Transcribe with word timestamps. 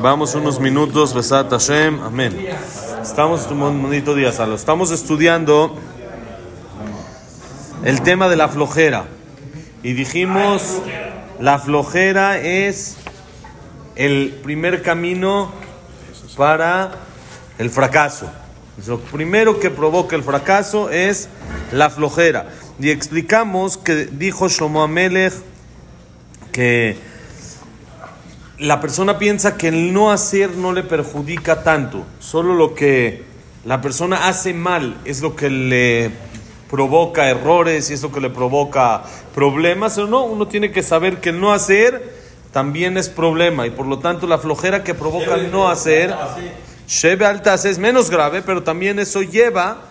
Vamos 0.00 0.34
unos 0.36 0.60
minutos, 0.60 1.12
Besat 1.12 1.50
Hashem. 1.50 2.00
Amén. 2.00 2.46
Estamos 3.02 3.48
un 3.50 3.82
bonito 3.82 4.14
día, 4.14 4.30
Salo. 4.30 4.54
Estamos 4.54 4.92
estudiando 4.92 5.76
el 7.84 8.02
tema 8.02 8.28
de 8.28 8.36
la 8.36 8.48
flojera. 8.48 9.06
Y 9.82 9.94
dijimos, 9.94 10.80
la 11.40 11.58
flojera 11.58 12.38
es 12.38 12.98
el 13.96 14.38
primer 14.44 14.82
camino 14.82 15.50
para 16.36 16.92
el 17.58 17.70
fracaso. 17.70 18.30
Lo 18.86 19.00
primero 19.00 19.58
que 19.58 19.70
provoca 19.70 20.14
el 20.14 20.22
fracaso 20.22 20.88
es 20.90 21.28
la 21.72 21.90
flojera. 21.90 22.46
Y 22.78 22.90
explicamos 22.90 23.76
que 23.76 24.06
dijo 24.06 24.48
Shlomo 24.48 24.84
Amelech 24.84 25.34
que 26.52 27.15
la 28.58 28.80
persona 28.80 29.18
piensa 29.18 29.56
que 29.56 29.68
el 29.68 29.92
no 29.92 30.10
hacer 30.10 30.50
no 30.50 30.72
le 30.72 30.82
perjudica 30.82 31.62
tanto, 31.62 32.04
solo 32.18 32.54
lo 32.54 32.74
que 32.74 33.24
la 33.64 33.80
persona 33.80 34.28
hace 34.28 34.54
mal 34.54 34.96
es 35.04 35.20
lo 35.20 35.36
que 35.36 35.50
le 35.50 36.10
provoca 36.70 37.28
errores 37.28 37.90
y 37.90 37.94
es 37.94 38.02
lo 38.02 38.10
que 38.10 38.20
le 38.20 38.30
provoca 38.30 39.02
problemas, 39.34 39.98
o 39.98 40.06
no, 40.06 40.24
uno 40.24 40.48
tiene 40.48 40.72
que 40.72 40.82
saber 40.82 41.20
que 41.20 41.30
el 41.30 41.40
no 41.40 41.52
hacer 41.52 42.16
también 42.52 42.96
es 42.96 43.10
problema 43.10 43.66
y 43.66 43.70
por 43.70 43.86
lo 43.86 43.98
tanto 43.98 44.26
la 44.26 44.38
flojera 44.38 44.82
que 44.82 44.94
provoca 44.94 45.34
el 45.34 45.50
no 45.50 45.68
hacer, 45.68 46.14
Shebe 46.88 47.26
altas 47.26 47.64
es 47.64 47.78
menos 47.78 48.10
grave, 48.10 48.42
pero 48.42 48.62
también 48.62 48.98
eso 48.98 49.20
lleva, 49.20 49.82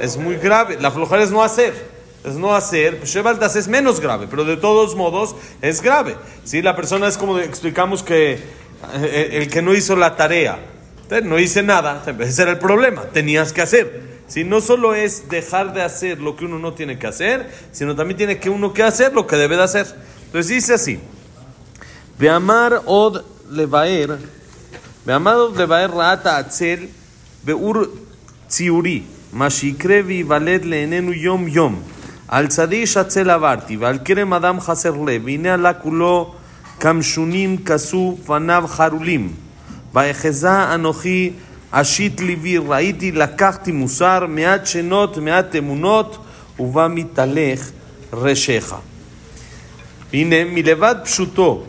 es 0.00 0.16
muy 0.16 0.36
grave, 0.36 0.78
la 0.80 0.90
flojera 0.90 1.22
es 1.24 1.30
no 1.30 1.42
hacer 1.42 1.95
no 2.34 2.54
hacer, 2.54 3.04
Shebaldas 3.04 3.54
es 3.56 3.68
menos 3.68 4.00
grave, 4.00 4.26
pero 4.28 4.44
de 4.44 4.56
todos 4.56 4.96
modos 4.96 5.36
es 5.62 5.80
grave. 5.80 6.16
Si 6.44 6.60
la 6.60 6.74
persona 6.74 7.06
es 7.06 7.16
como 7.16 7.38
explicamos 7.38 8.02
que 8.02 8.32
eh, 8.94 9.28
el 9.32 9.48
que 9.48 9.62
no 9.62 9.74
hizo 9.74 9.94
la 9.96 10.16
tarea, 10.16 10.58
no 11.22 11.38
hice 11.38 11.62
nada, 11.62 12.02
ese 12.20 12.42
era 12.42 12.52
el 12.52 12.58
problema, 12.58 13.02
tenías 13.02 13.52
que 13.52 13.62
hacer. 13.62 14.16
Si 14.26 14.42
no 14.42 14.60
solo 14.60 14.94
es 14.94 15.28
dejar 15.28 15.72
de 15.72 15.82
hacer 15.82 16.20
lo 16.20 16.34
que 16.34 16.46
uno 16.46 16.58
no 16.58 16.74
tiene 16.74 16.98
que 16.98 17.06
hacer, 17.06 17.48
sino 17.70 17.94
también 17.94 18.18
tiene 18.18 18.38
que 18.38 18.50
uno 18.50 18.72
que 18.72 18.82
hacer 18.82 19.12
lo 19.12 19.26
que 19.26 19.36
debe 19.36 19.56
de 19.56 19.62
hacer. 19.62 19.86
Entonces 20.26 20.48
dice 20.48 20.74
así: 20.74 20.98
Beamar 22.18 22.82
od 22.86 23.22
levaer, 23.50 24.18
Beamar 25.04 25.36
od 25.36 25.56
levaer 25.56 25.90
rata 25.90 26.38
atzel, 26.38 26.88
beur 27.44 27.88
tziuri, 28.48 29.06
mashikrevi 29.32 30.24
valet 30.24 30.64
leenenu 30.64 31.12
yom 31.12 31.46
yom. 31.48 31.95
על 32.28 32.46
צדי 32.46 32.86
שצל 32.86 33.30
עברתי, 33.30 33.76
ועל 33.76 33.98
כרם 34.04 34.32
אדם 34.32 34.60
חסר 34.60 34.96
לב, 35.06 35.22
והנה 35.24 35.54
עלה 35.54 35.72
כולו 35.72 36.34
כמשונים 36.80 37.56
כסו 37.64 38.18
פניו 38.26 38.64
חרולים. 38.66 39.32
ואחזה 39.94 40.74
אנוכי 40.74 41.32
אשית 41.70 42.20
ליבי, 42.20 42.58
ראיתי, 42.58 43.12
לקחתי 43.12 43.72
מוסר, 43.72 44.26
מעט 44.28 44.66
שנות, 44.66 45.18
מעט 45.18 45.56
אמונות, 45.56 46.18
ובה 46.58 46.88
מתהלך 46.88 47.70
רשך. 48.12 48.74
הנה, 50.12 50.36
מלבד 50.44 50.94
פשוטו, 51.04 51.62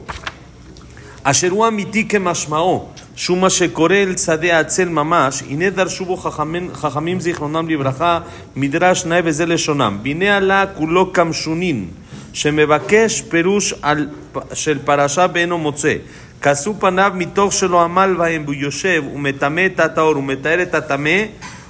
אשר 1.24 1.50
הוא 1.50 1.68
אמיתי 1.68 2.08
כמשמעו, 2.08 2.90
שהוא 3.18 3.38
מה 3.38 3.50
שקורא 3.50 3.96
אל 3.96 4.18
שדה 4.18 4.60
עצל 4.60 4.90
ממש, 4.90 5.44
הנה 5.50 5.70
דרשו 5.70 6.06
בו 6.06 6.18
חכמים, 6.18 6.70
חכמים 6.74 7.20
זיכרונם 7.20 7.70
לברכה, 7.70 8.20
מדרש 8.56 9.06
נאה 9.06 9.20
וזה 9.24 9.46
לשונם. 9.46 9.98
והנה 10.04 10.38
עלה 10.38 10.66
כולו 10.78 11.14
כמשונין, 11.14 11.88
שמבקש 12.34 13.22
פירוש 13.22 13.74
על, 13.82 14.08
של 14.54 14.80
פרשה 14.86 15.28
בעינו 15.28 15.58
מוצא. 15.58 15.96
כסו 16.42 16.74
פניו 16.80 17.12
מתוך 17.16 17.54
שלא 17.54 17.82
עמל 17.82 18.16
בהם, 18.18 18.44
והוא 18.44 18.56
יושב 18.56 19.04
ומטמא 19.14 19.66
את 19.66 19.80
הטהור 19.80 20.18
ומתאר 20.18 20.62
את 20.62 20.76
הטמא, 20.76 21.20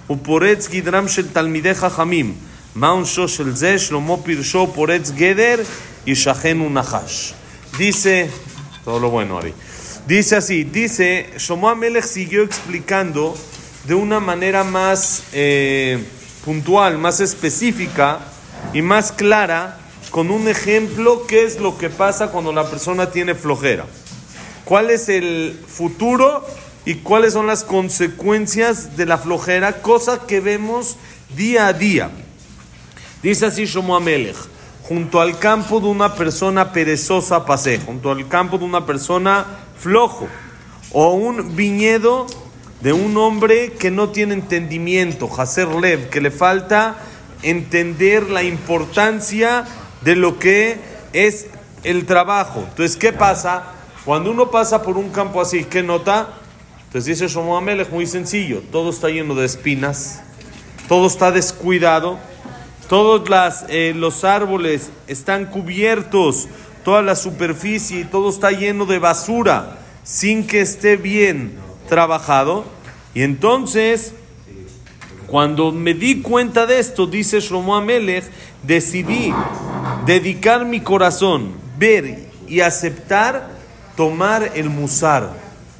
ופורץ 0.09 0.67
גדרם 0.67 1.07
של 1.07 1.27
תלמידי 1.27 1.73
חכמים. 1.73 2.33
מה 2.75 2.87
עונשו 2.87 3.27
של 3.27 3.55
זה? 3.55 3.79
שלמה 3.79 4.17
פירשו 4.23 4.67
פורץ 4.75 5.11
גדר, 5.11 5.55
ישכנו 6.07 6.69
נחש. 6.69 7.33
דיסה, 7.77 8.25
todo 8.85 8.99
lo 8.99 9.09
bueno, 9.09 9.37
Ari. 9.37 9.53
Dice 10.07 10.37
así, 10.37 10.63
dice, 10.63 11.31
Shlomo 11.37 11.67
Amelech 11.67 12.05
siguió 12.05 12.41
explicando 12.41 13.35
de 13.83 13.93
una 13.93 14.21
manera 14.21 14.63
más 14.63 15.23
eh, 15.33 16.01
puntual, 16.45 16.97
más 16.97 17.19
específica 17.19 18.19
y 18.73 18.81
más 18.81 19.11
clara, 19.11 19.77
con 20.09 20.31
un 20.31 20.47
ejemplo, 20.47 21.27
qué 21.27 21.43
es 21.43 21.59
lo 21.59 21.77
que 21.77 21.89
pasa 21.89 22.31
cuando 22.31 22.53
la 22.53 22.69
persona 22.69 23.11
tiene 23.11 23.35
flojera. 23.35 23.85
¿Cuál 24.63 24.91
es 24.91 25.09
el 25.09 25.59
futuro 25.67 26.45
y 26.85 26.95
cuáles 26.95 27.33
son 27.33 27.47
las 27.47 27.65
consecuencias 27.65 28.95
de 28.95 29.07
la 29.07 29.17
flojera? 29.17 29.81
Cosa 29.81 30.25
que 30.25 30.39
vemos 30.39 30.95
día 31.35 31.67
a 31.67 31.73
día. 31.73 32.11
Dice 33.21 33.47
así 33.47 33.65
Shlomo 33.65 33.97
Amelech 33.97 34.37
junto 34.87 35.19
al 35.19 35.37
campo 35.37 35.79
de 35.79 35.87
una 35.87 36.15
persona 36.15 36.71
perezosa 36.71 37.45
pasé, 37.45 37.79
junto 37.79 38.11
al 38.11 38.27
campo 38.27 38.57
de 38.57 38.63
una 38.65 38.85
persona 38.85 39.45
flojo, 39.77 40.27
o 40.93 41.13
un 41.13 41.55
viñedo 41.55 42.25
de 42.81 42.93
un 42.93 43.17
hombre 43.17 43.73
que 43.73 43.91
no 43.91 44.09
tiene 44.09 44.33
entendimiento, 44.33 45.29
Hacer 45.37 45.67
Lev, 45.67 46.09
que 46.09 46.21
le 46.21 46.31
falta 46.31 46.97
entender 47.43 48.29
la 48.29 48.43
importancia 48.43 49.65
de 50.01 50.15
lo 50.15 50.39
que 50.39 50.77
es 51.13 51.47
el 51.83 52.05
trabajo. 52.05 52.63
Entonces, 52.69 52.95
¿qué 52.95 53.11
pasa? 53.11 53.73
Cuando 54.05 54.31
uno 54.31 54.51
pasa 54.51 54.83
por 54.83 54.97
un 54.97 55.09
campo 55.09 55.41
así, 55.41 55.65
¿qué 55.65 55.83
nota? 55.83 56.29
Entonces 56.85 57.05
dice 57.05 57.27
Shlomo 57.27 57.57
Amelech, 57.57 57.89
muy 57.89 58.07
sencillo, 58.07 58.61
todo 58.71 58.91
está 58.91 59.09
lleno 59.09 59.35
de 59.35 59.45
espinas, 59.45 60.21
todo 60.87 61.07
está 61.07 61.31
descuidado, 61.31 62.17
todos 62.87 63.21
eh, 63.69 63.93
los 63.95 64.23
árboles 64.23 64.91
están 65.07 65.45
cubiertos, 65.45 66.47
toda 66.85 67.01
la 67.01 67.15
superficie, 67.15 68.05
todo 68.05 68.29
está 68.29 68.51
lleno 68.51 68.85
de 68.85 68.99
basura, 68.99 69.79
sin 70.03 70.47
que 70.47 70.61
esté 70.61 70.95
bien 70.95 71.57
trabajado. 71.89 72.65
Y 73.13 73.23
entonces, 73.23 74.13
cuando 75.27 75.73
me 75.73 75.93
di 75.93 76.21
cuenta 76.21 76.65
de 76.65 76.79
esto, 76.79 77.07
dice 77.07 77.41
Shlomo 77.41 77.75
Amelech, 77.75 78.23
decidí 78.63 79.33
dedicar 80.05 80.65
mi 80.65 80.79
corazón, 80.79 81.53
ver 81.77 82.29
y 82.47 82.61
aceptar, 82.61 83.49
tomar 83.97 84.51
el 84.55 84.69
musar, 84.69 85.33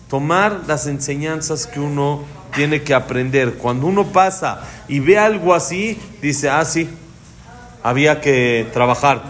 tomar 0.09 0.63
las 0.67 0.87
enseñanzas 0.87 1.67
que 1.67 1.79
uno 1.79 2.23
tiene 2.57 2.81
que 2.81 2.95
aprender. 2.95 3.53
Cuando 3.53 3.85
uno 3.85 4.07
pasa 4.07 4.61
y 4.87 4.99
ve 4.99 5.19
algo 5.19 5.53
así, 5.53 5.97
dice, 6.23 6.49
ah, 6.49 6.65
sí, 6.65 6.89
había 7.83 8.19
que 8.19 8.67
trabajar. 8.73 9.21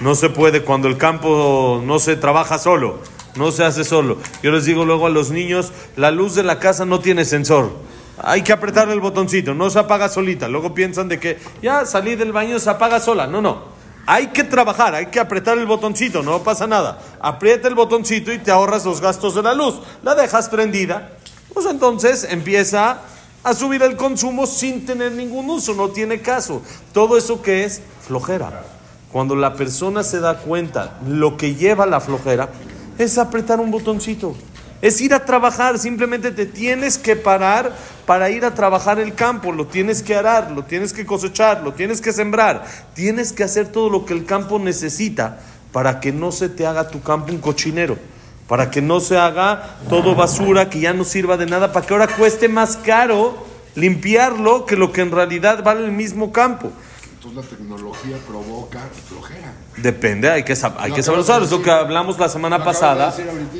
No 0.00 0.16
se 0.16 0.28
puede 0.28 0.62
cuando 0.62 0.88
el 0.88 0.98
campo 0.98 1.80
no 1.86 2.00
se 2.00 2.16
trabaja 2.16 2.58
solo, 2.58 2.98
no 3.36 3.52
se 3.52 3.64
hace 3.64 3.84
solo. 3.84 4.18
Yo 4.42 4.50
les 4.50 4.64
digo 4.64 4.84
luego 4.84 5.06
a 5.06 5.10
los 5.10 5.30
niños, 5.30 5.72
la 5.94 6.10
luz 6.10 6.34
de 6.34 6.42
la 6.42 6.58
casa 6.58 6.84
no 6.84 6.98
tiene 6.98 7.24
sensor. 7.24 7.70
Hay 8.18 8.42
que 8.42 8.52
apretar 8.52 8.88
el 8.88 8.98
botoncito, 8.98 9.54
no 9.54 9.70
se 9.70 9.78
apaga 9.78 10.08
solita. 10.08 10.48
Luego 10.48 10.74
piensan 10.74 11.08
de 11.08 11.20
que 11.20 11.38
ya 11.62 11.86
salí 11.86 12.16
del 12.16 12.32
baño, 12.32 12.58
se 12.58 12.70
apaga 12.70 12.98
sola. 12.98 13.28
No, 13.28 13.40
no. 13.40 13.72
Hay 14.06 14.26
que 14.28 14.42
trabajar, 14.42 14.96
hay 14.96 15.06
que 15.06 15.20
apretar 15.20 15.56
el 15.56 15.66
botoncito, 15.66 16.24
no 16.24 16.42
pasa 16.42 16.66
nada. 16.66 17.00
Aprieta 17.20 17.68
el 17.68 17.76
botoncito 17.76 18.32
y 18.32 18.38
te 18.38 18.50
ahorras 18.50 18.84
los 18.84 19.00
gastos 19.00 19.36
de 19.36 19.42
la 19.42 19.54
luz. 19.54 19.80
La 20.02 20.16
dejas 20.16 20.48
prendida, 20.48 21.12
pues 21.54 21.66
entonces 21.66 22.26
empieza 22.28 23.00
a 23.44 23.54
subir 23.54 23.82
el 23.82 23.96
consumo 23.96 24.46
sin 24.46 24.84
tener 24.84 25.12
ningún 25.12 25.48
uso, 25.48 25.74
no 25.74 25.90
tiene 25.90 26.20
caso. 26.20 26.62
Todo 26.92 27.16
eso 27.16 27.40
que 27.40 27.64
es 27.64 27.80
flojera. 28.06 28.64
Cuando 29.12 29.36
la 29.36 29.54
persona 29.54 30.02
se 30.02 30.18
da 30.18 30.38
cuenta 30.38 30.98
lo 31.06 31.36
que 31.36 31.54
lleva 31.54 31.86
la 31.86 32.00
flojera 32.00 32.48
es 32.98 33.16
apretar 33.16 33.60
un 33.60 33.70
botoncito. 33.70 34.34
Es 34.82 35.00
ir 35.00 35.14
a 35.14 35.24
trabajar, 35.24 35.78
simplemente 35.78 36.30
te 36.32 36.44
tienes 36.46 36.98
que 36.98 37.16
parar 37.16 37.74
para 38.06 38.28
ir 38.28 38.44
a 38.44 38.54
trabajar 38.54 38.98
el 38.98 39.14
campo, 39.14 39.52
lo 39.52 39.66
tienes 39.66 40.02
que 40.02 40.14
arar, 40.14 40.50
lo 40.50 40.64
tienes 40.64 40.92
que 40.92 41.06
cosechar, 41.06 41.62
lo 41.62 41.72
tienes 41.72 42.00
que 42.00 42.12
sembrar, 42.12 42.66
tienes 42.92 43.32
que 43.32 43.44
hacer 43.44 43.68
todo 43.68 43.88
lo 43.88 44.04
que 44.04 44.12
el 44.12 44.26
campo 44.26 44.58
necesita 44.58 45.38
para 45.72 46.00
que 46.00 46.12
no 46.12 46.32
se 46.32 46.48
te 46.48 46.66
haga 46.66 46.88
tu 46.88 47.00
campo 47.00 47.32
un 47.32 47.38
cochinero 47.38 47.96
para 48.48 48.70
que 48.70 48.82
no 48.82 49.00
se 49.00 49.16
haga 49.16 49.76
todo 49.88 50.14
basura 50.14 50.68
que 50.68 50.80
ya 50.80 50.92
no 50.92 51.04
sirva 51.04 51.36
de 51.36 51.46
nada, 51.46 51.72
para 51.72 51.86
que 51.86 51.94
ahora 51.94 52.08
cueste 52.08 52.48
más 52.48 52.76
caro 52.76 53.36
limpiarlo 53.74 54.66
que 54.66 54.76
lo 54.76 54.92
que 54.92 55.00
en 55.00 55.10
realidad 55.10 55.62
vale 55.64 55.84
el 55.84 55.92
mismo 55.92 56.32
campo. 56.32 56.70
Entonces 57.26 57.50
la 57.50 57.56
tecnología 57.56 58.16
provoca 58.28 58.80
flojera. 59.08 59.54
Depende, 59.78 60.30
hay 60.30 60.42
que, 60.42 60.54
hay 60.78 60.92
que 60.92 61.02
saber 61.02 61.20
usar. 61.20 61.42
Es 61.42 61.50
lo 61.50 61.62
que 61.62 61.70
hablamos 61.70 62.18
la 62.18 62.28
semana 62.28 62.62
pasada. 62.62 63.14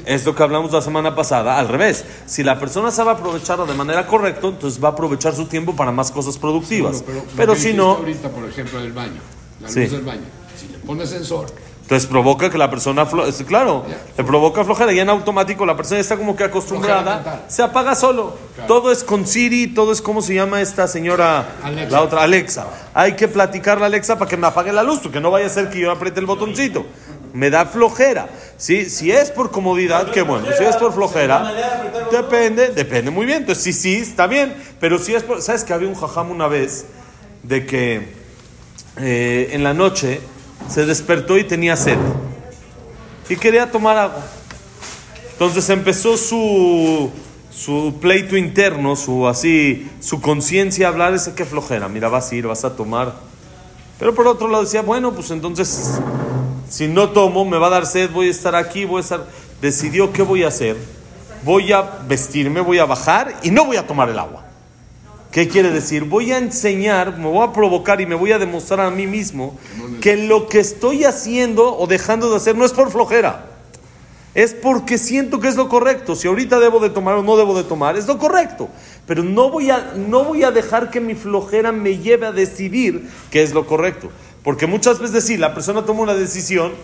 Es 0.04 0.26
lo 0.26 0.34
que 0.34 0.42
hablamos 0.42 0.70
la 0.70 0.82
semana 0.82 1.14
pasada. 1.14 1.58
Al 1.58 1.68
revés, 1.68 2.04
si 2.26 2.42
la 2.42 2.60
persona 2.60 2.90
sabe 2.90 3.12
aprovecharlo 3.12 3.64
de 3.64 3.72
manera 3.72 4.06
correcta, 4.06 4.48
entonces 4.48 4.82
va 4.82 4.88
a 4.88 4.92
aprovechar 4.92 5.34
su 5.34 5.46
tiempo 5.46 5.74
para 5.74 5.92
más 5.92 6.10
cosas 6.10 6.36
productivas. 6.36 7.02
pero, 7.34 7.56
si 7.56 7.72
no. 7.72 7.92
ahorita, 7.92 8.28
por 8.28 8.46
ejemplo, 8.46 8.80
del 8.80 8.92
baño, 8.92 9.20
la 9.62 9.68
luz 9.68 9.74
del 9.74 10.02
baño. 10.02 10.26
Si 10.60 10.68
le 10.68 10.78
pones 10.78 11.08
sensor, 11.08 11.46
Entonces 11.84 12.08
provoca 12.08 12.48
que 12.48 12.56
la 12.56 12.70
persona, 12.70 13.06
claro, 13.46 13.84
le 14.16 14.24
provoca 14.24 14.64
flojera 14.64 14.90
y 14.94 15.00
en 15.00 15.10
automático 15.10 15.66
la 15.66 15.76
persona 15.76 16.00
está 16.00 16.16
como 16.16 16.34
que 16.34 16.42
acostumbrada, 16.42 17.44
se 17.46 17.62
apaga 17.62 17.94
solo. 17.94 18.38
Todo 18.66 18.90
es 18.90 19.04
con 19.04 19.26
Siri, 19.26 19.66
todo 19.66 19.92
es 19.92 20.00
como 20.00 20.22
se 20.22 20.34
llama 20.34 20.62
esta 20.62 20.88
señora, 20.88 21.46
Alexa. 21.62 21.90
la 21.90 22.02
otra, 22.02 22.22
Alexa. 22.22 22.66
Hay 22.94 23.16
que 23.16 23.28
platicarle 23.28 23.84
a 23.84 23.86
Alexa 23.88 24.18
para 24.18 24.30
que 24.30 24.38
me 24.38 24.46
apague 24.46 24.72
la 24.72 24.82
luz, 24.82 25.00
porque 25.02 25.20
no 25.20 25.30
vaya 25.30 25.44
a 25.44 25.50
ser 25.50 25.68
que 25.68 25.78
yo 25.78 25.90
apriete 25.90 26.20
el 26.20 26.26
botoncito. 26.26 26.86
Me 27.34 27.50
da 27.50 27.66
flojera. 27.66 28.30
¿sí? 28.56 28.88
Si 28.88 29.10
es 29.12 29.30
por 29.30 29.50
comodidad, 29.50 30.10
qué 30.10 30.22
bueno. 30.22 30.46
Si 30.56 30.64
es 30.64 30.76
por 30.76 30.94
flojera, 30.94 31.52
depende, 32.10 32.68
depende 32.68 33.10
muy 33.10 33.26
bien. 33.26 33.40
Entonces, 33.40 33.62
sí, 33.62 33.74
sí, 33.74 33.96
está 33.96 34.26
bien. 34.26 34.54
Pero 34.80 34.98
si 34.98 35.14
es 35.14 35.22
por. 35.22 35.42
¿Sabes 35.42 35.64
que 35.64 35.74
había 35.74 35.88
un 35.88 35.96
jajam 35.96 36.30
una 36.30 36.48
vez 36.48 36.86
de 37.42 37.66
que 37.66 38.14
eh, 38.96 39.50
en 39.52 39.62
la 39.62 39.74
noche 39.74 40.20
se 40.68 40.86
despertó 40.86 41.38
y 41.38 41.44
tenía 41.44 41.76
sed? 41.76 41.98
Y 43.28 43.36
quería 43.36 43.70
tomar 43.70 43.96
agua. 43.96 44.24
Entonces 45.32 45.68
empezó 45.70 46.16
su, 46.16 47.10
su 47.50 47.96
pleito 48.00 48.36
interno, 48.36 48.96
su 48.96 49.26
así, 49.26 49.90
su 50.00 50.20
conciencia 50.20 50.86
a 50.86 50.90
hablar, 50.90 51.14
ese 51.14 51.34
que 51.34 51.44
flojera, 51.44 51.88
mira, 51.88 52.08
vas 52.08 52.30
a 52.30 52.34
ir, 52.34 52.46
vas 52.46 52.64
a 52.64 52.76
tomar. 52.76 53.14
Pero 53.98 54.14
por 54.14 54.26
otro 54.26 54.48
lado 54.48 54.64
decía, 54.64 54.82
bueno, 54.82 55.12
pues 55.12 55.30
entonces, 55.30 55.98
si 56.68 56.88
no 56.88 57.10
tomo, 57.10 57.44
me 57.44 57.58
va 57.58 57.68
a 57.68 57.70
dar 57.70 57.86
sed, 57.86 58.10
voy 58.10 58.28
a 58.28 58.30
estar 58.30 58.54
aquí, 58.54 58.84
voy 58.84 58.98
a 58.98 59.00
estar... 59.00 59.26
Decidió 59.60 60.12
qué 60.12 60.22
voy 60.22 60.42
a 60.42 60.48
hacer. 60.48 60.76
Voy 61.42 61.72
a 61.72 61.82
vestirme, 62.06 62.60
voy 62.60 62.78
a 62.78 62.84
bajar 62.84 63.34
y 63.42 63.50
no 63.50 63.64
voy 63.64 63.76
a 63.76 63.86
tomar 63.86 64.08
el 64.08 64.18
agua. 64.18 64.44
¿Qué 65.34 65.48
quiere 65.48 65.72
decir? 65.72 66.04
Voy 66.04 66.30
a 66.30 66.38
enseñar, 66.38 67.18
me 67.18 67.26
voy 67.26 67.44
a 67.44 67.52
provocar 67.52 68.00
y 68.00 68.06
me 68.06 68.14
voy 68.14 68.30
a 68.30 68.38
demostrar 68.38 68.78
a 68.78 68.90
mí 68.92 69.08
mismo 69.08 69.58
que 70.00 70.16
lo 70.16 70.46
que 70.46 70.60
estoy 70.60 71.02
haciendo 71.02 71.76
o 71.76 71.88
dejando 71.88 72.30
de 72.30 72.36
hacer 72.36 72.56
no 72.56 72.64
es 72.64 72.70
por 72.70 72.88
flojera. 72.92 73.46
Es 74.32 74.54
porque 74.54 74.96
siento 74.96 75.40
que 75.40 75.48
es 75.48 75.56
lo 75.56 75.68
correcto. 75.68 76.14
Si 76.14 76.28
ahorita 76.28 76.60
debo 76.60 76.78
de 76.78 76.88
tomar 76.88 77.16
o 77.16 77.24
no 77.24 77.36
debo 77.36 77.56
de 77.56 77.64
tomar, 77.64 77.96
es 77.96 78.06
lo 78.06 78.16
correcto. 78.16 78.68
Pero 79.08 79.24
no 79.24 79.50
voy 79.50 79.70
a, 79.70 79.94
no 79.96 80.22
voy 80.22 80.44
a 80.44 80.52
dejar 80.52 80.92
que 80.92 81.00
mi 81.00 81.16
flojera 81.16 81.72
me 81.72 81.98
lleve 81.98 82.26
a 82.26 82.32
decidir 82.32 83.10
qué 83.32 83.42
es 83.42 83.52
lo 83.52 83.66
correcto. 83.66 84.10
Porque 84.44 84.68
muchas 84.68 85.00
veces 85.00 85.24
sí, 85.24 85.36
la 85.36 85.52
persona 85.52 85.84
toma 85.84 86.02
una 86.02 86.14
decisión 86.14 86.74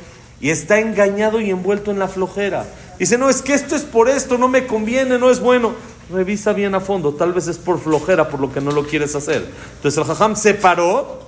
y 0.40 0.50
está 0.50 0.80
engañado 0.80 1.40
y 1.40 1.50
envuelto 1.50 1.92
en 1.92 2.00
la 2.00 2.08
flojera. 2.08 2.66
Dice, 2.98 3.16
no, 3.16 3.30
es 3.30 3.42
que 3.42 3.54
esto 3.54 3.76
es 3.76 3.82
por 3.82 4.08
esto, 4.08 4.38
no 4.38 4.48
me 4.48 4.66
conviene, 4.66 5.20
no 5.20 5.30
es 5.30 5.38
bueno. 5.38 5.72
Revisa 6.12 6.52
bien 6.52 6.74
a 6.74 6.80
fondo, 6.80 7.14
tal 7.14 7.32
vez 7.32 7.46
es 7.46 7.58
por 7.58 7.78
flojera, 7.78 8.28
por 8.28 8.40
lo 8.40 8.52
que 8.52 8.60
no 8.60 8.72
lo 8.72 8.84
quieres 8.84 9.14
hacer. 9.14 9.48
Entonces 9.76 9.98
el 9.98 10.04
jajam 10.04 10.34
se 10.34 10.54
paró, 10.54 11.20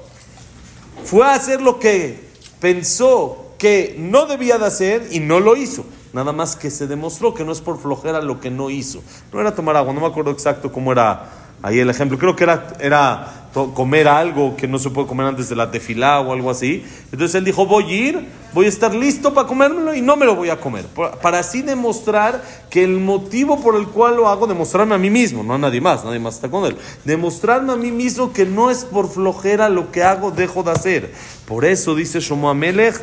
fue 1.05 1.25
a 1.25 1.35
hacer 1.35 1.61
lo 1.61 1.79
que 1.79 2.29
pensó 2.61 3.53
que 3.59 3.95
no 3.99 4.27
debía 4.27 4.59
de 4.59 4.67
hacer 4.67 5.09
y 5.11 5.21
no 5.21 5.41
lo 5.41 5.57
hizo. 5.57 5.85
Nada 6.13 6.33
más 6.33 6.57
que 6.57 6.71
se 6.71 6.87
demostró 6.87 7.33
que 7.33 7.45
no 7.45 7.53
es 7.53 7.61
por 7.61 7.81
flojera 7.81 8.21
lo 8.21 8.41
que 8.41 8.51
no 8.51 8.71
hizo. 8.71 9.03
No 9.33 9.41
era 9.41 9.55
tomar 9.55 9.77
agua, 9.77 9.95
no 9.95 10.01
me 10.01 10.07
acuerdo 10.07 10.31
exacto 10.31 10.73
cómo 10.73 10.93
era 10.93 11.31
ahí 11.63 11.79
el 11.79 11.89
ejemplo. 11.89 12.19
Creo 12.19 12.37
que 12.37 12.45
era, 12.45 12.73
era 12.81 13.42
comer 13.53 14.09
algo 14.09 14.57
que 14.57 14.67
no 14.67 14.79
se 14.79 14.91
puede 14.91 15.07
comer 15.07 15.27
antes 15.27 15.49
de 15.49 15.57
la 15.57 15.71
tefilá 15.71 16.21
o 16.21 16.33
algo 16.33 16.51
así. 16.51 16.85
Entonces 17.11 17.35
él 17.35 17.45
dijo, 17.45 17.67
voy 17.67 17.85
a 17.85 17.95
ir, 17.95 18.29
voy 18.55 18.67
a 18.67 18.69
estar 18.69 18.95
listo 18.95 19.35
para 19.35 19.47
comérmelo 19.47 19.95
y 19.95 20.01
no 20.01 20.17
me 20.17 20.25
lo 20.25 20.35
voy 20.35 20.49
a 20.49 20.59
comer. 20.59 20.87
Para 21.21 21.41
así 21.41 21.63
demostrar 21.63 22.43
que 22.71 22.83
el 22.83 22.99
motivo 22.99 23.61
por 23.61 23.77
el 23.77 23.89
cual 23.89 24.17
lo 24.17 24.29
hago, 24.29 24.47
demostrarme 24.47 24.95
a 24.95 24.99
mí 24.99 25.11
mismo, 25.11 25.43
no 25.43 25.55
a 25.55 25.59
nadie 25.59 25.81
más, 25.81 26.05
nadie 26.05 26.19
más 26.19 26.37
está 26.37 26.51
con 26.51 26.65
él. 26.65 26.77
Demostrarme 27.05 27.73
a 27.73 27.77
mí 27.77 27.91
mismo 27.91 28.33
que 28.33 28.47
no 28.47 28.71
es 28.71 28.85
por 28.85 29.11
flojera 29.11 29.69
lo 29.69 29.93
que 29.93 30.03
hago, 30.03 30.31
dejo 30.31 30.63
de 30.63 30.71
hacer. 30.71 31.13
Por 31.47 31.65
eso 31.65 31.95
dice 31.95 32.21
Shomo 32.21 32.49
Amelech, 32.49 33.01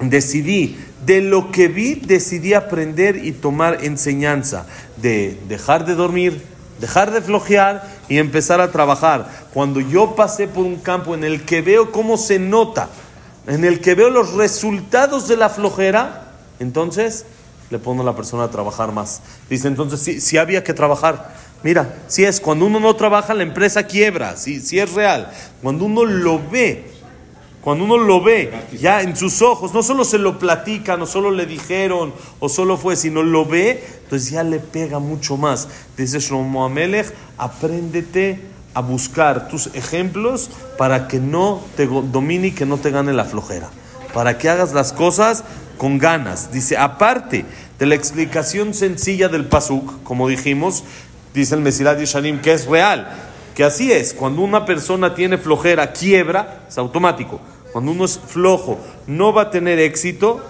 decidí, 0.00 0.76
de 1.04 1.20
lo 1.20 1.50
que 1.50 1.68
vi, 1.68 1.94
decidí 1.94 2.54
aprender 2.54 3.16
y 3.24 3.32
tomar 3.32 3.84
enseñanza, 3.84 4.66
de 4.96 5.38
dejar 5.48 5.84
de 5.84 5.94
dormir, 5.94 6.42
dejar 6.80 7.10
de 7.12 7.20
flojear 7.20 7.91
y 8.08 8.18
empezar 8.18 8.60
a 8.60 8.70
trabajar. 8.70 9.28
Cuando 9.52 9.80
yo 9.80 10.14
pasé 10.14 10.48
por 10.48 10.64
un 10.64 10.76
campo 10.76 11.14
en 11.14 11.24
el 11.24 11.44
que 11.44 11.62
veo 11.62 11.92
cómo 11.92 12.16
se 12.16 12.38
nota, 12.38 12.88
en 13.46 13.64
el 13.64 13.80
que 13.80 13.94
veo 13.94 14.10
los 14.10 14.34
resultados 14.34 15.28
de 15.28 15.36
la 15.36 15.48
flojera, 15.48 16.32
entonces 16.60 17.26
le 17.70 17.78
pongo 17.78 18.02
a 18.02 18.04
la 18.04 18.14
persona 18.14 18.44
a 18.44 18.50
trabajar 18.50 18.92
más. 18.92 19.22
Dice, 19.48 19.68
entonces 19.68 20.00
sí, 20.00 20.20
sí 20.20 20.36
había 20.36 20.62
que 20.62 20.74
trabajar. 20.74 21.34
Mira, 21.62 21.96
si 22.08 22.24
es, 22.24 22.40
cuando 22.40 22.66
uno 22.66 22.80
no 22.80 22.94
trabaja, 22.96 23.34
la 23.34 23.44
empresa 23.44 23.84
quiebra, 23.86 24.36
si 24.36 24.60
sí, 24.60 24.78
es 24.78 24.92
real. 24.92 25.30
Cuando 25.62 25.84
uno 25.84 26.04
lo 26.04 26.40
ve, 26.50 26.90
cuando 27.62 27.84
uno 27.84 27.98
lo 27.98 28.20
ve 28.20 28.52
ya 28.80 29.02
en 29.02 29.16
sus 29.16 29.40
ojos, 29.42 29.72
no 29.72 29.84
solo 29.84 30.04
se 30.04 30.18
lo 30.18 30.38
platican, 30.38 30.98
no 30.98 31.06
solo 31.06 31.30
le 31.30 31.46
dijeron, 31.46 32.12
o 32.40 32.48
solo 32.48 32.76
fue, 32.76 32.96
sino 32.96 33.22
lo 33.22 33.46
ve, 33.46 33.84
entonces 34.02 34.30
ya 34.30 34.42
le 34.42 34.58
pega 34.58 34.98
mucho 34.98 35.36
más. 35.36 35.68
Dice 35.96 36.18
Shlomo 36.18 36.64
Amelech, 36.64 37.14
apréndete 37.42 38.38
a 38.72 38.80
buscar 38.80 39.48
tus 39.48 39.66
ejemplos 39.74 40.48
para 40.78 41.08
que 41.08 41.18
no 41.18 41.60
te 41.76 41.86
domine 41.86 42.48
y 42.48 42.52
que 42.52 42.66
no 42.66 42.78
te 42.78 42.92
gane 42.92 43.12
la 43.12 43.24
flojera. 43.24 43.68
Para 44.14 44.38
que 44.38 44.48
hagas 44.48 44.72
las 44.72 44.92
cosas 44.92 45.42
con 45.76 45.98
ganas. 45.98 46.52
Dice, 46.52 46.76
aparte 46.76 47.44
de 47.80 47.86
la 47.86 47.96
explicación 47.96 48.74
sencilla 48.74 49.28
del 49.28 49.46
Pasuk, 49.46 50.04
como 50.04 50.28
dijimos, 50.28 50.84
dice 51.34 51.56
el 51.56 51.62
Mesilat 51.62 51.98
Yeshanim, 51.98 52.40
que 52.40 52.52
es 52.52 52.66
real, 52.66 53.08
que 53.56 53.64
así 53.64 53.90
es, 53.90 54.14
cuando 54.14 54.42
una 54.42 54.64
persona 54.64 55.16
tiene 55.16 55.36
flojera, 55.36 55.92
quiebra, 55.92 56.66
es 56.68 56.78
automático. 56.78 57.40
Cuando 57.72 57.90
uno 57.90 58.04
es 58.04 58.20
flojo, 58.24 58.78
no 59.08 59.32
va 59.32 59.42
a 59.42 59.50
tener 59.50 59.80
éxito. 59.80 60.44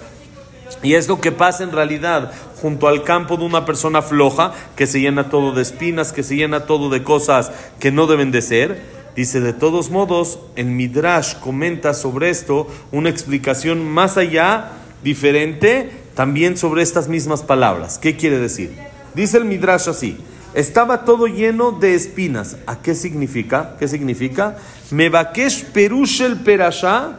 Y 0.82 0.94
es 0.94 1.08
lo 1.08 1.20
que 1.20 1.32
pasa 1.32 1.64
en 1.64 1.72
realidad 1.72 2.32
junto 2.60 2.88
al 2.88 3.02
campo 3.02 3.36
de 3.36 3.44
una 3.44 3.64
persona 3.64 4.02
floja, 4.02 4.52
que 4.76 4.86
se 4.86 5.00
llena 5.00 5.30
todo 5.30 5.52
de 5.52 5.62
espinas, 5.62 6.12
que 6.12 6.22
se 6.22 6.36
llena 6.36 6.66
todo 6.66 6.90
de 6.90 7.02
cosas 7.02 7.50
que 7.80 7.90
no 7.90 8.06
deben 8.06 8.30
de 8.30 8.42
ser. 8.42 8.82
Dice, 9.16 9.40
de 9.40 9.52
todos 9.52 9.90
modos, 9.90 10.38
el 10.56 10.66
Midrash 10.66 11.34
comenta 11.34 11.92
sobre 11.92 12.30
esto 12.30 12.66
una 12.92 13.10
explicación 13.10 13.86
más 13.86 14.16
allá, 14.16 14.72
diferente, 15.02 15.90
también 16.14 16.56
sobre 16.56 16.82
estas 16.82 17.08
mismas 17.08 17.42
palabras. 17.42 17.98
¿Qué 17.98 18.16
quiere 18.16 18.38
decir? 18.38 18.74
Dice 19.14 19.36
el 19.38 19.44
Midrash 19.44 19.88
así, 19.88 20.16
estaba 20.54 21.04
todo 21.04 21.26
lleno 21.26 21.72
de 21.72 21.94
espinas. 21.94 22.56
¿A 22.66 22.80
qué 22.80 22.94
significa? 22.94 23.76
¿Qué 23.78 23.88
significa? 23.88 24.56
Mebakesh 24.90 25.64
perushel 25.66 26.36
perasha 26.40 27.18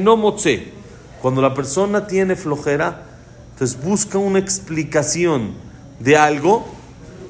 no 0.00 0.16
motze. 0.16 0.81
Cuando 1.22 1.40
la 1.40 1.54
persona 1.54 2.08
tiene 2.08 2.34
flojera, 2.34 3.04
entonces 3.52 3.80
busca 3.80 4.18
una 4.18 4.40
explicación 4.40 5.54
de 6.00 6.16
algo 6.16 6.66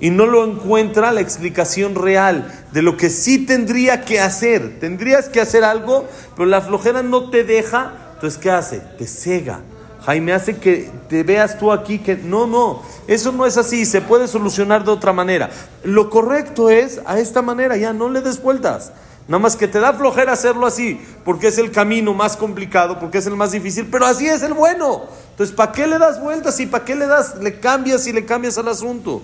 y 0.00 0.08
no 0.08 0.24
lo 0.24 0.44
encuentra 0.44 1.12
la 1.12 1.20
explicación 1.20 1.94
real 1.94 2.50
de 2.72 2.80
lo 2.80 2.96
que 2.96 3.10
sí 3.10 3.44
tendría 3.44 4.00
que 4.06 4.18
hacer. 4.18 4.80
Tendrías 4.80 5.28
que 5.28 5.42
hacer 5.42 5.62
algo, 5.62 6.08
pero 6.34 6.46
la 6.46 6.62
flojera 6.62 7.02
no 7.02 7.28
te 7.28 7.44
deja. 7.44 7.92
Entonces, 8.14 8.40
¿qué 8.40 8.50
hace? 8.50 8.80
Te 8.80 9.06
cega. 9.06 9.60
Jaime 10.06 10.32
hace 10.32 10.56
que 10.56 10.90
te 11.10 11.22
veas 11.22 11.58
tú 11.58 11.70
aquí 11.70 11.98
que 11.98 12.16
no, 12.16 12.46
no, 12.46 12.82
eso 13.06 13.30
no 13.30 13.46
es 13.46 13.56
así, 13.56 13.84
se 13.84 14.00
puede 14.00 14.26
solucionar 14.26 14.84
de 14.84 14.90
otra 14.90 15.12
manera. 15.12 15.50
Lo 15.84 16.10
correcto 16.10 16.70
es 16.70 17.00
a 17.04 17.20
esta 17.20 17.42
manera, 17.42 17.76
ya 17.76 17.92
no 17.92 18.08
le 18.08 18.20
des 18.20 18.42
vueltas. 18.42 18.92
Nada 19.28 19.40
más 19.40 19.56
que 19.56 19.68
te 19.68 19.78
da 19.78 19.92
flojera 19.92 20.32
hacerlo 20.32 20.66
así, 20.66 21.00
porque 21.24 21.48
es 21.48 21.58
el 21.58 21.70
camino 21.70 22.12
más 22.12 22.36
complicado, 22.36 22.98
porque 22.98 23.18
es 23.18 23.26
el 23.26 23.36
más 23.36 23.52
difícil, 23.52 23.86
pero 23.90 24.04
así 24.06 24.26
es 24.26 24.42
el 24.42 24.52
bueno. 24.52 25.02
Entonces, 25.30 25.54
¿para 25.54 25.72
qué 25.72 25.86
le 25.86 25.98
das 25.98 26.20
vueltas 26.20 26.58
y 26.60 26.66
para 26.66 26.84
qué 26.84 26.96
le 26.96 27.06
das, 27.06 27.36
le 27.40 27.58
cambias 27.60 28.06
y 28.06 28.12
le 28.12 28.24
cambias 28.24 28.58
al 28.58 28.68
asunto? 28.68 29.22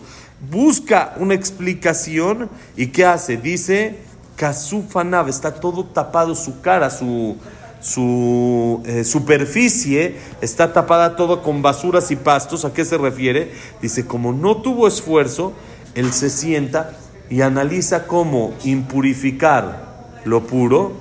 Busca 0.50 1.14
una 1.18 1.34
explicación 1.34 2.48
y 2.76 2.86
¿qué 2.88 3.04
hace? 3.04 3.36
Dice, 3.36 3.98
Kazufanav, 4.36 5.28
está 5.28 5.52
todo 5.52 5.84
tapado, 5.84 6.36
su 6.36 6.60
cara, 6.60 6.90
su, 6.90 7.36
su 7.80 8.82
eh, 8.86 9.02
superficie 9.02 10.16
está 10.40 10.72
tapada 10.72 11.16
todo 11.16 11.42
con 11.42 11.60
basuras 11.60 12.12
y 12.12 12.16
pastos. 12.16 12.64
¿A 12.64 12.72
qué 12.72 12.84
se 12.84 12.98
refiere? 12.98 13.52
Dice, 13.82 14.06
como 14.06 14.32
no 14.32 14.58
tuvo 14.62 14.86
esfuerzo, 14.86 15.52
él 15.96 16.12
se 16.12 16.30
sienta 16.30 16.96
y 17.28 17.40
analiza 17.40 18.06
cómo 18.06 18.54
impurificar 18.64 19.87
lo 20.24 20.46
puro 20.46 20.92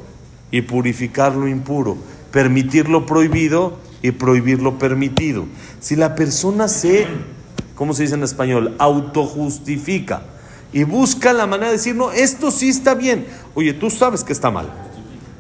y 0.52 0.62
purificar 0.62 1.36
lo 1.36 1.48
impuro, 1.48 1.98
permitir 2.32 2.90
lo 2.90 3.06
prohibido 3.06 3.78
y 4.02 4.12
prohibir 4.12 4.62
lo 4.62 4.78
permitido. 4.78 5.46
Si 5.80 5.96
la 5.96 6.16
persona 6.16 6.68
se, 6.68 7.08
¿cómo 7.76 7.94
se 7.94 8.04
dice 8.04 8.16
en 8.16 8.24
español? 8.24 8.76
Autojustifica 8.80 10.22
y 10.74 10.84
busca 10.84 11.34
la 11.34 11.48
manera 11.48 11.68
de 11.68 11.78
decir, 11.78 11.96
no, 11.96 12.12
esto 12.12 12.52
sí 12.52 12.70
está 12.70 12.94
bien. 12.94 13.26
Oye, 13.56 13.74
tú 13.74 13.90
sabes 13.90 14.24
que 14.24 14.34
está 14.34 14.52
mal. 14.52 14.72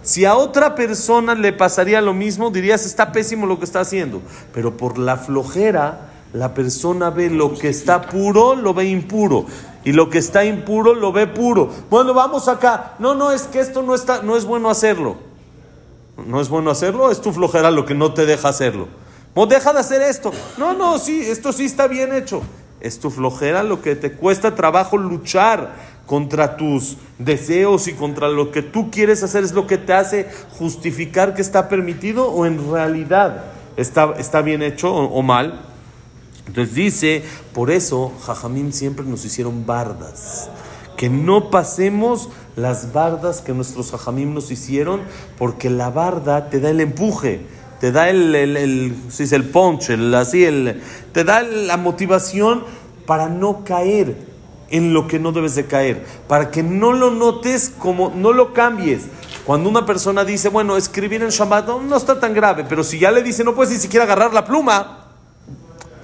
Si 0.01 0.23
a 0.23 0.35
otra 0.35 0.73
persona 0.75 1.35
le 1.35 1.51
pasaría 1.51 2.01
lo 2.01 2.13
mismo, 2.13 2.49
dirías, 2.49 2.85
está 2.85 3.11
pésimo 3.11 3.45
lo 3.45 3.59
que 3.59 3.65
está 3.65 3.81
haciendo. 3.81 4.21
Pero 4.53 4.77
por 4.77 4.97
la 4.97 5.17
flojera, 5.17 6.11
la 6.33 6.53
persona 6.53 7.09
ve 7.09 7.29
lo 7.29 7.53
que 7.53 7.67
está 7.67 8.03
puro, 8.03 8.55
lo 8.55 8.73
ve 8.73 8.85
impuro. 8.85 9.45
Y 9.87 9.93
lo 9.93 10.09
que 10.09 10.17
está 10.17 10.43
impuro, 10.43 10.93
lo 10.93 11.13
ve 11.13 11.27
puro. 11.27 11.69
Bueno, 11.89 12.13
vamos 12.13 12.49
acá. 12.49 12.95
No, 12.99 13.15
no, 13.15 13.31
es 13.31 13.43
que 13.43 13.61
esto 13.61 13.83
no, 13.83 13.95
está, 13.95 14.21
no 14.21 14.35
es 14.35 14.43
bueno 14.43 14.69
hacerlo. 14.69 15.15
no 16.17 16.41
es 16.41 16.49
bueno 16.49 16.71
hacerlo, 16.71 17.09
es 17.09 17.21
tu 17.21 17.31
flojera 17.31 17.71
lo 17.71 17.85
que 17.85 17.95
no 17.95 18.13
te 18.13 18.25
deja 18.25 18.49
hacerlo. 18.49 18.89
No 19.33 19.45
deja 19.45 19.71
de 19.71 19.79
hacer 19.79 20.01
esto. 20.01 20.33
No, 20.57 20.73
no, 20.73 20.99
sí, 20.99 21.21
esto 21.21 21.53
sí 21.53 21.63
está 21.63 21.87
bien 21.87 22.13
hecho. 22.13 22.41
Es 22.81 22.99
tu 22.99 23.09
flojera 23.09 23.63
lo 23.63 23.81
que 23.81 23.95
te 23.95 24.11
cuesta 24.11 24.55
trabajo 24.55 24.97
luchar 24.97 25.71
contra 26.05 26.57
tus 26.57 26.97
deseos 27.17 27.87
y 27.87 27.93
contra 27.93 28.27
lo 28.27 28.51
que 28.51 28.63
tú 28.63 28.91
quieres 28.91 29.23
hacer 29.23 29.45
es 29.45 29.53
lo 29.53 29.67
que 29.67 29.77
te 29.77 29.93
hace 29.93 30.29
justificar 30.59 31.33
que 31.33 31.41
está 31.41 31.69
permitido 31.69 32.29
o 32.29 32.45
en 32.45 32.73
realidad 32.73 33.45
está, 33.77 34.15
está 34.17 34.41
bien 34.41 34.63
hecho 34.63 34.93
o, 34.93 35.21
mal. 35.21 35.61
Entonces 36.47 36.73
dice, 36.73 37.23
por 37.53 37.71
eso 37.71 38.13
Jajamín 38.25 38.73
siempre 38.73 39.05
nos 39.05 39.25
hicieron 39.25 39.65
bardas. 39.65 40.49
Que 40.95 41.09
no 41.09 41.51
pasemos 41.51 42.29
las 42.55 42.91
bardas 42.93 43.41
que 43.41 43.53
nuestros 43.53 43.91
Jajamim 43.91 44.33
nos 44.33 44.49
hicieron, 44.49 45.01
porque 45.37 45.69
la 45.69 45.91
barda 45.91 46.49
te 46.49 46.59
da 46.59 46.71
el 46.71 46.81
empuje, 46.81 47.45
te 47.79 47.91
da 47.91 48.09
el, 48.09 48.33
el, 48.33 48.57
el, 48.57 48.95
el 49.19 49.43
punch, 49.45 49.91
el, 49.91 50.13
así, 50.15 50.43
el, 50.43 50.81
te 51.11 51.23
da 51.23 51.43
la 51.43 51.77
motivación 51.77 52.63
para 53.05 53.29
no 53.29 53.63
caer 53.63 54.27
en 54.69 54.93
lo 54.93 55.07
que 55.07 55.19
no 55.19 55.31
debes 55.31 55.55
de 55.55 55.65
caer, 55.65 56.05
para 56.27 56.51
que 56.51 56.63
no 56.63 56.93
lo 56.93 57.11
notes 57.11 57.73
como, 57.77 58.11
no 58.15 58.33
lo 58.33 58.53
cambies. 58.53 59.03
Cuando 59.45 59.69
una 59.69 59.85
persona 59.85 60.25
dice, 60.25 60.49
bueno, 60.49 60.75
escribir 60.75 61.21
en 61.23 61.29
Shabbat 61.29 61.67
no, 61.67 61.95
está 61.95 62.19
tan 62.19 62.33
grave, 62.33 62.65
pero 62.67 62.83
si 62.83 62.99
ya 62.99 63.11
le 63.11 63.23
dice, 63.23 63.43
no 63.43 63.55
puedes 63.55 63.71
ni 63.71 63.79
siquiera 63.79 64.03
agarrar 64.03 64.33
la 64.33 64.45
pluma, 64.45 65.06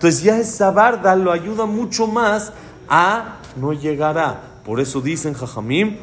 entonces 0.03 0.21
ya 0.21 0.37
esa 0.37 0.69
barda 0.71 1.15
lo 1.15 1.31
ayuda 1.31 1.65
mucho 1.65 2.07
más 2.07 2.51
a 2.89 3.37
no 3.55 3.71
llegar 3.71 4.17
a. 4.17 4.41
Por 4.65 4.81
eso 4.81 4.99
dicen 4.99 5.33
Jajamim, 5.33 5.95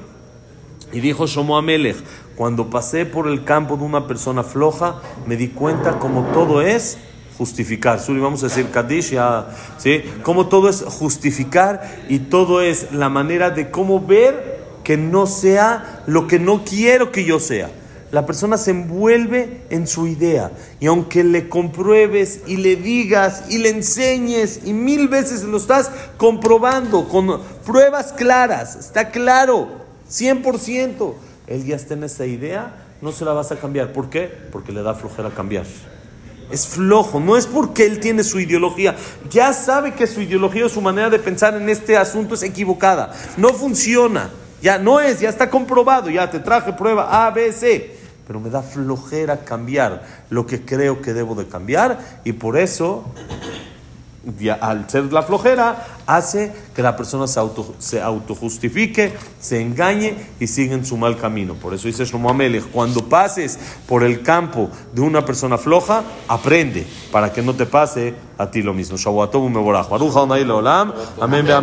y 0.91 1.01
dijo 1.01 1.27
Shomo 1.27 1.59
Amelech, 1.59 1.99
cuando 2.35 2.71
pasé 2.71 3.05
por 3.05 3.29
el 3.29 3.45
campo 3.45 3.77
de 3.77 3.85
una 3.85 4.07
persona 4.07 4.43
floja, 4.43 5.03
me 5.27 5.37
di 5.37 5.49
cuenta 5.49 5.99
como 5.99 6.23
todo 6.33 6.63
es 6.63 6.97
justificar. 7.37 8.01
Suri, 8.01 8.21
vamos 8.21 8.43
a 8.43 8.47
decir 8.47 8.71
Kadish, 8.71 9.19
¿sí? 9.77 10.03
Como 10.23 10.47
todo 10.47 10.71
es 10.71 10.83
justificar 10.83 11.83
y 12.09 12.21
todo 12.21 12.63
es 12.63 12.93
la 12.93 13.11
manera 13.11 13.51
de 13.51 13.71
cómo 13.71 14.01
ver 14.01 14.65
que 14.83 14.97
no 14.97 15.27
sea 15.27 16.05
lo 16.07 16.27
que 16.27 16.39
no 16.39 16.65
quiero 16.65 17.13
que 17.13 17.27
yo 17.27 17.39
sea. 17.39 17.71
La 18.13 18.27
persona 18.27 18.59
se 18.59 18.73
envuelve 18.73 19.63
en 19.71 19.87
su 19.87 20.09
idea 20.09 20.51
y 20.81 20.87
aunque 20.87 21.23
le 21.23 21.49
compruebes 21.49 22.41
y 22.47 22.57
le 22.57 22.75
digas 22.75 23.45
y 23.51 23.59
le 23.59 23.69
enseñes 23.69 24.63
y 24.65 24.73
mil 24.73 25.07
veces 25.07 25.45
lo 25.45 25.59
estás 25.59 25.91
comprobando 26.17 27.09
con 27.09 27.41
pruebas 27.65 28.13
claras, 28.13 28.75
está 28.75 29.11
claro 29.11 29.69
100%. 30.11 31.15
Él 31.47 31.65
ya 31.65 31.77
está 31.77 31.95
en 31.95 32.03
esa 32.03 32.27
idea, 32.27 32.75
no 33.01 33.13
se 33.13 33.25
la 33.25 33.33
vas 33.33 33.53
a 33.53 33.57
cambiar. 33.57 33.93
¿Por 33.93 34.11
qué? 34.11 34.29
Porque 34.51 34.73
le 34.73 34.83
da 34.83 34.95
flojera 34.95 35.31
cambiar. 35.31 35.67
Es 36.51 36.67
flojo, 36.67 37.21
no 37.21 37.37
es 37.37 37.47
porque 37.47 37.87
él 37.87 38.01
tiene 38.01 38.25
su 38.25 38.41
ideología. 38.41 38.97
Ya 39.31 39.53
sabe 39.53 39.95
que 39.95 40.09
su 40.09 40.21
ideología 40.21 40.67
o 40.67 40.69
su 40.69 40.81
manera 40.81 41.11
de 41.11 41.21
pensar 41.21 41.55
en 41.55 41.69
este 41.69 41.97
asunto 41.97 42.35
es 42.35 42.43
equivocada. 42.43 43.15
No 43.37 43.51
funciona. 43.51 44.31
Ya 44.61 44.79
no 44.79 45.01
es, 45.01 45.21
ya 45.21 45.29
está 45.29 45.49
comprobado. 45.49 46.11
Ya 46.11 46.29
te 46.29 46.41
traje 46.41 46.73
prueba 46.73 47.25
A, 47.25 47.31
B, 47.31 47.53
C. 47.53 48.00
Pero 48.31 48.39
me 48.39 48.49
da 48.49 48.63
flojera 48.63 49.39
cambiar 49.45 50.05
lo 50.31 50.47
que 50.47 50.65
creo 50.65 51.03
que 51.03 51.13
debo 51.13 51.35
de 51.35 51.49
cambiar. 51.49 52.21
Y 52.23 52.33
por 52.35 52.59
eso 52.59 53.13
al 54.61 54.89
ser 54.89 55.13
la 55.13 55.23
flojera, 55.23 55.87
hace 56.07 56.53
que 56.75 56.83
la 56.83 56.97
persona 56.97 57.27
se, 57.27 57.41
auto, 57.41 57.75
se 57.79 58.01
autojustifique, 58.01 59.15
se 59.41 59.61
engañe 59.61 60.15
y 60.39 60.47
siga 60.47 60.75
en 60.75 60.85
su 60.85 60.97
mal 60.97 61.17
camino. 61.17 61.55
Por 61.55 61.75
eso 61.75 61.89
dice 61.89 62.05
Shlomo 62.05 62.31
Amelech, 62.31 62.71
cuando 62.71 63.09
pases 63.09 63.59
por 63.89 64.03
el 64.03 64.23
campo 64.23 64.71
de 64.93 65.01
una 65.01 65.25
persona 65.25 65.57
floja, 65.57 66.05
aprende 66.29 66.87
para 67.11 67.33
que 67.33 67.43
no 67.43 67.55
te 67.55 67.67
pase 67.67 68.15
a 68.39 68.51
ti 68.51 68.63
lo 68.63 68.75
mismo. 68.75 68.97
Amén, 71.21 71.51
amén. 71.51 71.57